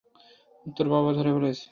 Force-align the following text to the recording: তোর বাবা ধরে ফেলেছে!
তোর 0.75 0.87
বাবা 0.93 1.09
ধরে 1.17 1.31
ফেলেছে! 1.35 1.65